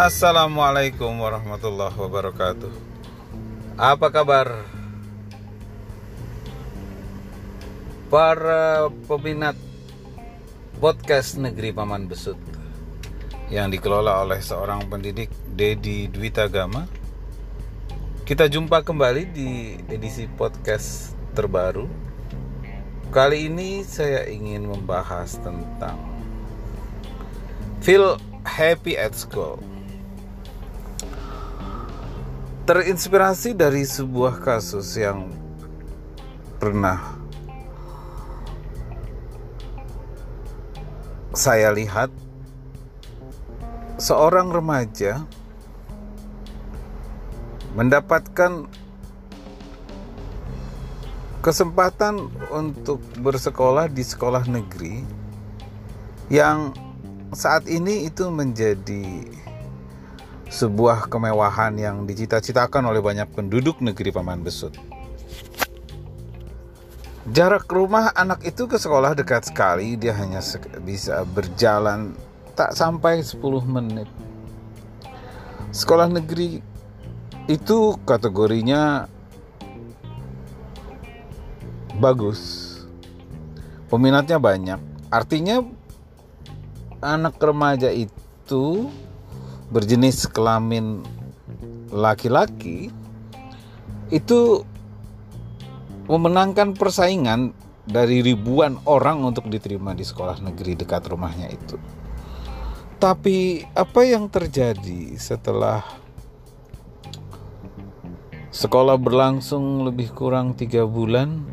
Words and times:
Assalamualaikum 0.00 1.12
warahmatullahi 1.20 1.92
wabarakatuh. 1.92 2.72
Apa 3.76 4.08
kabar? 4.08 4.64
Para 8.08 8.88
peminat 9.04 9.60
podcast 10.80 11.36
Negeri 11.36 11.76
Paman 11.76 12.08
Besut 12.08 12.40
yang 13.52 13.68
dikelola 13.68 14.24
oleh 14.24 14.40
seorang 14.40 14.88
pendidik 14.88 15.28
Dedi 15.52 16.08
Dwita 16.08 16.48
Gama. 16.48 16.88
Kita 18.24 18.48
jumpa 18.48 18.80
kembali 18.80 19.36
di 19.36 19.76
edisi 19.84 20.24
podcast 20.32 21.12
terbaru. 21.36 21.84
Kali 23.12 23.52
ini 23.52 23.84
saya 23.84 24.24
ingin 24.32 24.64
membahas 24.64 25.36
tentang 25.44 26.00
feel 27.84 28.16
happy 28.48 28.96
at 28.96 29.12
school. 29.12 29.60
Terinspirasi 32.70 33.58
dari 33.58 33.82
sebuah 33.82 34.38
kasus 34.46 34.94
yang 34.94 35.26
pernah 36.62 37.02
saya 41.34 41.74
lihat. 41.74 42.14
Seorang 43.98 44.54
remaja 44.54 45.26
mendapatkan 47.74 48.70
kesempatan 51.42 52.30
untuk 52.54 53.02
bersekolah 53.18 53.90
di 53.90 54.06
sekolah 54.06 54.46
negeri 54.46 55.02
yang 56.30 56.70
saat 57.34 57.66
ini 57.66 58.06
itu 58.06 58.30
menjadi 58.30 59.26
sebuah 60.50 61.06
kemewahan 61.06 61.78
yang 61.78 61.96
dicita-citakan 62.10 62.90
oleh 62.90 62.98
banyak 62.98 63.30
penduduk 63.30 63.78
negeri 63.78 64.10
Paman 64.10 64.42
Besut. 64.42 64.74
Jarak 67.30 67.70
rumah 67.70 68.10
anak 68.18 68.42
itu 68.42 68.66
ke 68.66 68.74
sekolah 68.74 69.14
dekat 69.14 69.46
sekali, 69.46 69.94
dia 69.94 70.10
hanya 70.18 70.42
bisa 70.82 71.22
berjalan 71.22 72.18
tak 72.58 72.74
sampai 72.74 73.22
10 73.22 73.38
menit. 73.62 74.10
Sekolah 75.70 76.10
negeri 76.10 76.58
itu 77.46 77.94
kategorinya 78.02 79.06
bagus. 82.02 82.66
Peminatnya 83.86 84.42
banyak. 84.42 84.80
Artinya 85.14 85.62
anak 86.98 87.38
remaja 87.38 87.94
itu 87.94 88.90
berjenis 89.70 90.26
kelamin 90.26 91.06
laki-laki 91.94 92.90
itu 94.10 94.66
memenangkan 96.10 96.74
persaingan 96.74 97.54
dari 97.86 98.22
ribuan 98.22 98.82
orang 98.86 99.22
untuk 99.22 99.46
diterima 99.46 99.94
di 99.94 100.02
sekolah 100.02 100.42
negeri 100.42 100.74
dekat 100.74 101.06
rumahnya 101.06 101.50
itu. 101.50 101.78
Tapi 102.98 103.64
apa 103.72 104.00
yang 104.04 104.26
terjadi 104.26 105.16
setelah 105.16 105.86
sekolah 108.50 108.98
berlangsung 108.98 109.86
lebih 109.86 110.10
kurang 110.12 110.58
tiga 110.58 110.84
bulan? 110.84 111.46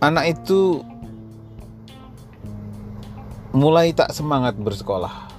Anak 0.00 0.40
itu 0.40 0.80
mulai 3.50 3.90
tak 3.92 4.14
semangat 4.14 4.54
bersekolah 4.56 5.29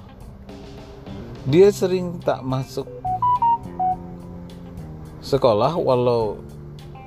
dia 1.46 1.68
sering 1.74 2.22
tak 2.22 2.46
masuk 2.46 2.86
sekolah 5.22 5.74
walau 5.74 6.38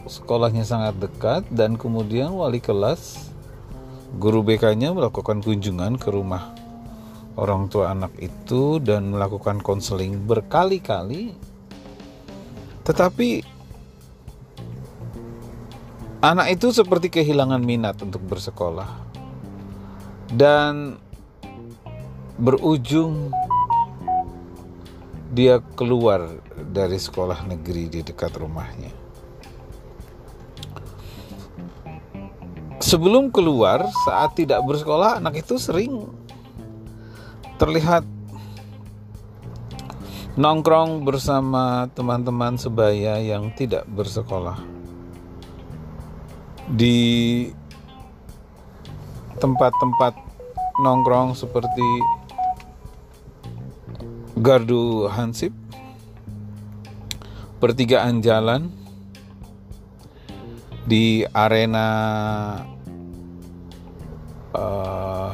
sekolahnya 0.05 0.67
sangat 0.67 0.95
dekat 0.99 1.43
dan 1.51 1.79
kemudian 1.79 2.35
wali 2.35 2.59
kelas 2.59 3.31
guru 4.19 4.45
BK-nya 4.45 4.91
melakukan 4.95 5.39
kunjungan 5.43 5.99
ke 5.99 6.11
rumah 6.11 6.55
orang 7.35 7.67
tua 7.67 7.91
anak 7.91 8.15
itu 8.19 8.79
dan 8.79 9.11
melakukan 9.11 9.59
konseling 9.59 10.23
berkali-kali. 10.23 11.35
Tetapi 12.87 13.29
anak 16.23 16.47
itu 16.55 16.71
seperti 16.71 17.11
kehilangan 17.11 17.61
minat 17.61 17.99
untuk 18.01 18.23
bersekolah 18.23 18.87
dan 20.31 20.97
berujung 22.39 23.31
dia 25.33 25.61
keluar 25.73 26.37
dari 26.53 26.99
sekolah 27.01 27.45
negeri 27.49 27.89
di 27.89 28.01
dekat 28.05 28.37
rumahnya. 28.37 28.93
Sebelum 32.85 33.33
keluar, 33.33 33.89
saat 34.05 34.37
tidak 34.37 34.61
bersekolah, 34.61 35.17
anak 35.17 35.41
itu 35.41 35.57
sering 35.57 36.05
terlihat 37.57 38.05
nongkrong 40.35 41.07
bersama 41.07 41.87
teman-teman 41.95 42.59
sebaya 42.59 43.17
yang 43.23 43.55
tidak 43.55 43.87
bersekolah 43.87 44.59
di 46.67 47.47
tempat-tempat 49.39 50.13
nongkrong 50.83 51.31
seperti 51.39 51.87
gardu 54.35 55.07
hansip. 55.07 55.51
Pertigaan 57.59 58.19
jalan. 58.19 58.71
Di 60.85 61.25
arena 61.33 61.87
uh, 64.53 65.33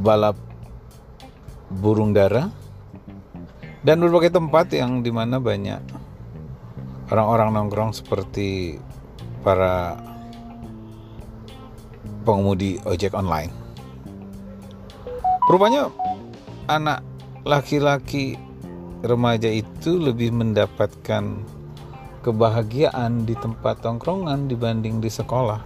balap 0.00 0.38
burung 1.68 2.16
dara. 2.16 2.48
Dan 3.86 4.02
berbagai 4.02 4.34
tempat 4.34 4.74
yang 4.74 5.04
di 5.04 5.14
mana 5.14 5.38
banyak 5.38 5.78
orang-orang 7.10 7.54
nongkrong 7.54 7.94
seperti 7.94 8.82
para 9.46 9.94
pengemudi 12.26 12.82
ojek 12.82 13.14
online. 13.14 13.54
Rupanya 15.46 15.86
anak 16.66 17.06
laki-laki 17.46 18.34
remaja 19.06 19.46
itu 19.46 20.02
lebih 20.02 20.34
mendapatkan 20.34 21.38
kebahagiaan 22.26 23.22
di 23.22 23.38
tempat 23.38 23.86
tongkrongan 23.86 24.50
dibanding 24.50 24.98
di 24.98 25.06
sekolah. 25.06 25.62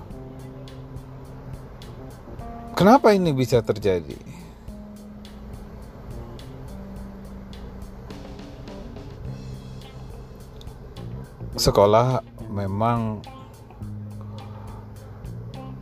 Kenapa 2.77 3.17
ini 3.17 3.33
bisa 3.33 3.65
terjadi? 3.65 4.21
Sekolah 11.57 12.21
memang 12.53 13.25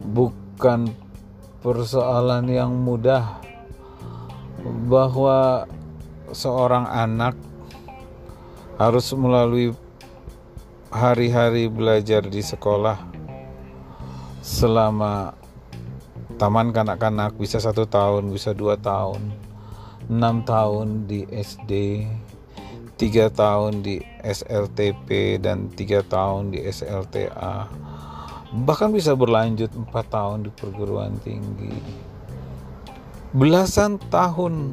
bukan 0.07 0.95
persoalan 1.59 2.47
yang 2.47 2.71
mudah 2.71 3.43
bahwa 4.87 5.67
seorang 6.33 6.89
anak 6.89 7.35
harus 8.79 9.11
melalui 9.17 9.75
hari-hari 10.89 11.69
belajar 11.69 12.25
di 12.25 12.41
sekolah 12.41 12.97
selama 14.41 15.37
taman 16.41 16.73
kanak-kanak 16.73 17.37
bisa 17.37 17.61
satu 17.61 17.85
tahun 17.85 18.33
bisa 18.33 18.57
dua 18.57 18.79
tahun 18.79 19.35
enam 20.09 20.47
tahun 20.47 21.05
di 21.05 21.29
SD 21.29 22.07
tiga 22.97 23.29
tahun 23.29 23.85
di 23.85 24.01
SLTP 24.25 25.39
dan 25.39 25.69
tiga 25.75 26.01
tahun 26.01 26.57
di 26.57 26.65
SLTA 26.65 27.69
bahkan 28.53 28.89
bisa 28.89 29.13
berlanjut 29.13 29.69
empat 29.77 30.09
tahun 30.09 30.49
di 30.49 30.51
perguruan 30.57 31.21
tinggi. 31.21 31.75
Belasan 33.37 34.01
tahun 34.09 34.73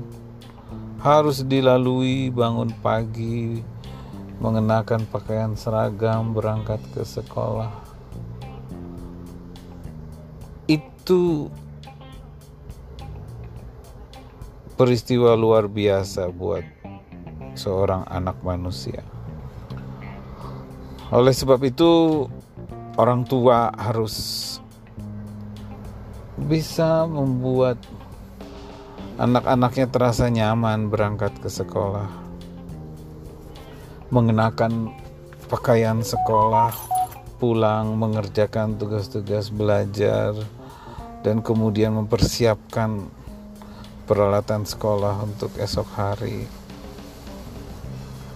harus 1.05 1.45
dilalui 1.45 2.33
bangun 2.33 2.73
pagi 2.81 3.61
mengenakan 4.41 5.05
pakaian 5.05 5.53
seragam 5.53 6.33
berangkat 6.33 6.81
ke 6.97 7.05
sekolah. 7.05 7.69
Itu 10.65 11.53
peristiwa 14.73 15.37
luar 15.37 15.69
biasa 15.69 16.33
buat 16.33 16.65
seorang 17.53 18.09
anak 18.09 18.41
manusia. 18.41 19.05
Oleh 21.13 21.37
sebab 21.37 21.61
itu 21.61 22.25
orang 22.97 23.29
tua 23.29 23.69
harus 23.77 24.57
bisa 26.49 27.05
membuat 27.05 27.77
anak-anaknya 29.15 29.87
terasa 29.87 30.27
nyaman 30.27 30.91
berangkat 30.91 31.31
ke 31.39 31.47
sekolah, 31.47 32.11
mengenakan 34.11 34.91
pakaian 35.47 36.03
sekolah, 36.03 36.75
pulang 37.39 37.95
mengerjakan 37.95 38.75
tugas-tugas 38.75 39.47
belajar, 39.47 40.35
dan 41.23 41.39
kemudian 41.39 41.95
mempersiapkan 41.95 43.07
peralatan 44.03 44.67
sekolah 44.67 45.23
untuk 45.23 45.55
esok 45.63 45.87
hari. 45.95 46.43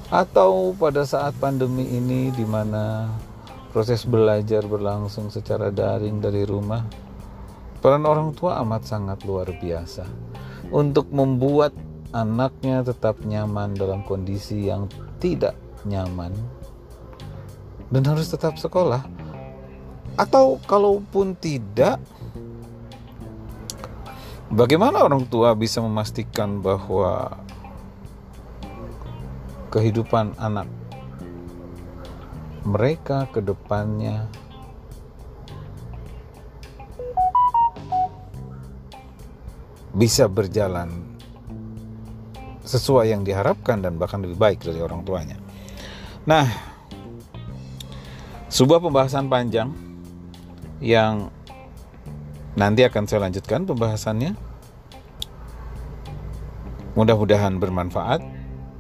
Atau 0.08 0.74
pada 0.80 1.04
saat 1.04 1.36
pandemi 1.44 1.92
ini 1.92 2.32
di 2.32 2.48
mana 2.48 3.12
proses 3.75 4.08
belajar 4.08 4.64
berlangsung 4.64 5.28
secara 5.28 5.75
daring 5.75 6.24
dari 6.24 6.48
rumah, 6.48 6.88
peran 7.84 8.08
orang 8.08 8.32
tua 8.32 8.64
amat 8.64 8.88
sangat 8.88 9.28
luar 9.28 9.52
biasa 9.60 10.29
untuk 10.69 11.10
membuat 11.10 11.74
anaknya 12.13 12.81
tetap 12.81 13.21
nyaman 13.21 13.77
dalam 13.77 14.01
kondisi 14.06 14.69
yang 14.69 14.89
tidak 15.21 15.54
nyaman 15.86 16.33
dan 17.89 18.04
harus 18.06 18.30
tetap 18.30 18.57
sekolah. 18.57 19.06
Atau 20.19 20.60
kalaupun 20.68 21.38
tidak 21.38 22.01
bagaimana 24.51 25.06
orang 25.06 25.24
tua 25.30 25.56
bisa 25.56 25.80
memastikan 25.80 26.60
bahwa 26.60 27.39
kehidupan 29.69 30.33
anak 30.42 30.68
mereka 32.65 33.30
ke 33.31 33.39
depannya 33.39 34.27
bisa 39.94 40.30
berjalan 40.30 41.09
sesuai 42.69 43.09
yang 43.09 43.25
diharapkan 43.25 43.81
dan 43.81 43.97
bahkan 43.97 44.21
lebih 44.21 44.38
baik 44.38 44.62
dari 44.62 44.77
orang 44.77 45.01
tuanya. 45.01 45.38
Nah, 46.30 46.45
sebuah 48.53 48.77
pembahasan 48.81 49.25
panjang 49.25 49.74
yang 50.77 51.33
nanti 52.53 52.86
akan 52.86 53.09
saya 53.09 53.25
lanjutkan 53.25 53.65
pembahasannya. 53.65 54.38
Mudah-mudahan 56.94 57.57
bermanfaat. 57.57 58.21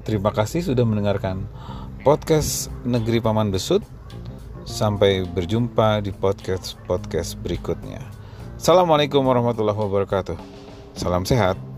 Terima 0.05 0.29
kasih 0.33 0.65
sudah 0.65 0.85
mendengarkan 0.85 1.45
podcast 2.05 2.69
Negeri 2.85 3.21
Paman 3.21 3.49
Besut. 3.49 3.81
Sampai 4.69 5.25
berjumpa 5.25 6.05
di 6.05 6.13
podcast-podcast 6.13 7.41
berikutnya. 7.41 8.05
Assalamualaikum 8.53 9.25
warahmatullahi 9.25 9.73
wabarakatuh. 9.73 10.58
Salam 10.99 11.23
sehat. 11.23 11.68